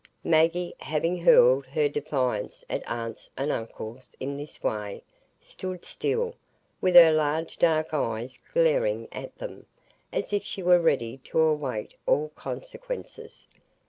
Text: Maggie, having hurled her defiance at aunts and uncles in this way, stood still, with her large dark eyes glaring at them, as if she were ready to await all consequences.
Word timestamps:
Maggie, 0.23 0.73
having 0.79 1.19
hurled 1.19 1.67
her 1.67 1.87
defiance 1.87 2.65
at 2.71 2.81
aunts 2.89 3.29
and 3.37 3.51
uncles 3.51 4.15
in 4.19 4.35
this 4.35 4.63
way, 4.63 5.03
stood 5.39 5.85
still, 5.85 6.33
with 6.81 6.95
her 6.95 7.11
large 7.11 7.59
dark 7.59 7.93
eyes 7.93 8.39
glaring 8.51 9.07
at 9.11 9.37
them, 9.37 9.67
as 10.11 10.33
if 10.33 10.43
she 10.43 10.63
were 10.63 10.81
ready 10.81 11.17
to 11.19 11.39
await 11.39 11.95
all 12.07 12.29
consequences. 12.29 13.47